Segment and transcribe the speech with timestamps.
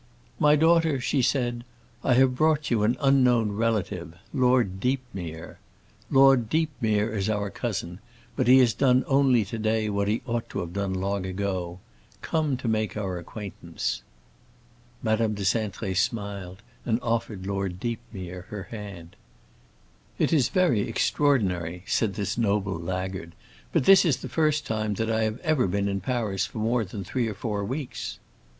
[0.39, 1.63] "My daughter," she said,
[2.03, 5.59] "I have brought you an unknown relative, Lord Deepmere.
[6.09, 7.99] Lord Deepmere is our cousin,
[8.35, 12.57] but he has done only to day what he ought to have done long ago—come
[12.57, 14.01] to make our acquaintance."
[15.03, 19.15] Madame de Cintré smiled, and offered Lord Deepmere her hand.
[20.17, 23.33] "It is very extraordinary," said this noble laggard,
[23.71, 26.83] "but this is the first time that I have ever been in Paris for more
[26.83, 28.17] than three or four weeks."